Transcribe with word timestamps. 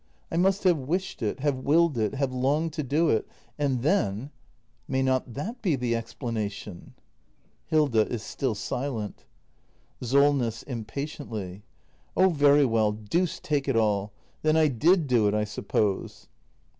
I 0.31 0.37
must 0.37 0.63
have 0.63 0.79
wished 0.79 1.21
it— 1.21 1.39
have 1.41 1.57
willed 1.59 1.95
it— 1.95 2.15
have 2.15 2.33
longed 2.33 2.73
to 2.73 2.81
do 2.81 3.09
it. 3.09 3.27
And 3.59 3.83
then. 3.83 4.31
May 4.87 5.03
not 5.03 5.35
that 5.35 5.61
be 5.61 5.75
the 5.75 5.95
explanation? 5.95 6.95
Hilda. 7.67 8.07
[Is 8.07 8.23
still 8.23 8.55
silent.] 8.55 9.25
Solness. 10.01 10.63
[Impatiently.] 10.63 11.61
Oh 12.17 12.29
very 12.29 12.65
well, 12.65 12.91
deuce 12.93 13.39
take 13.39 13.67
it 13.67 13.75
all— 13.75 14.11
then 14.41 14.57
I 14.57 14.69
did 14.69 15.05
do 15.05 15.27
it, 15.27 15.35
I 15.35 15.43
suppose. 15.43 16.27